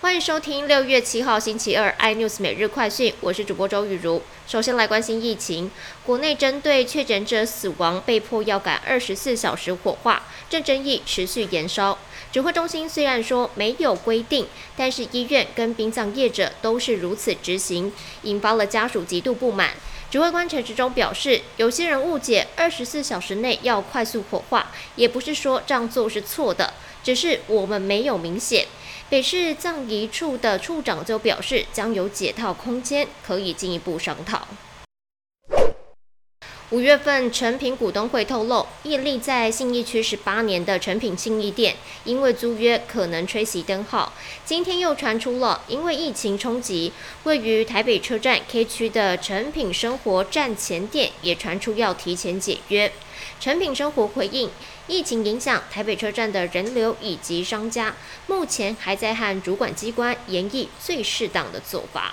[0.00, 4.22] 欢迎收听六月七号星期二 iNews 每日快讯，我是主播周雨茹。
[4.46, 5.68] 首先来关心疫情，
[6.06, 11.98] 国内针对确诊者死亡被迫要赶二十四小时火化，这争议持续延烧。
[12.30, 14.46] 指挥中心虽然说没有规定，
[14.76, 17.92] 但是医院跟殡葬业者都是如此执行，
[18.22, 19.72] 引发了家属极度不满。
[20.10, 26.72] 指挥官陈时中表示，有些人误解二十四小时内要快速火化，也不是说这样做是错的，
[27.04, 28.66] 只是我们没有明显。
[29.10, 34.48] 北市葬仪处的处长就表示，将有解套空间，可以进一步商讨。
[36.70, 44.12] 五月份，成品股东会透露，屹立在信义区十八年的成品信义店，因为租约可能吹熄灯号。
[44.44, 46.92] 今天又传出了，因为疫情冲击，
[47.24, 52.92] 位于台北车站 K 区的成品生活站前店也传出要提前解约。
[53.40, 54.50] 成品生活回应，
[54.88, 62.12] 疫情影响台北车站的人流以及商家，目前还在和主管机关研议最适当的做法。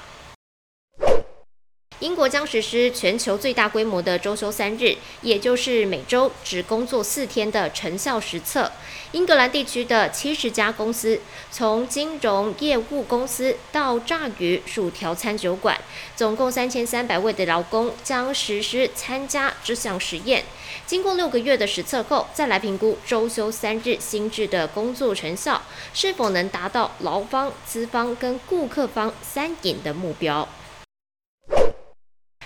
[2.00, 8.70] 英国将实施全球最大规模的周休三日，也就是每周只工作四天的成效实测。
[9.14, 15.80] 英格兰地区的七十家公司，从金融业务公司到炸鱼、薯条、餐酒馆，
[16.18, 20.44] 总共三千三百位的劳工将实施参加这项实验。
[20.86, 25.62] 经过六个月的实测后，再来评估周休三日新制的工作成效
[25.94, 30.46] 是否能达到劳方、资方跟顾客方三赢的目标。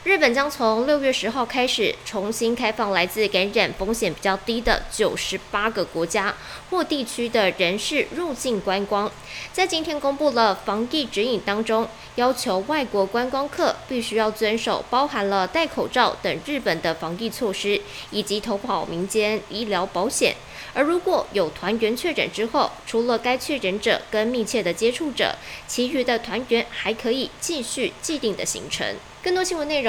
[0.05, 6.33] 日本将从六月十号开始重新开放来自感染风险比较低的九十八个国家
[6.69, 9.11] 或地区的人士入境观光。
[9.51, 20.33] 在今天公布了防疫指引当中，要求外国观光客必须要遵守包含了戴口罩等日本的防疫措施，以及投保民间医疗保险。
[20.73, 25.35] 而如果有团员确诊之后，除了该确诊者跟密切的接触者，
[25.67, 28.95] 其余的团员还可以继续既定的行程。
[29.21, 29.88] 更多新闻内容，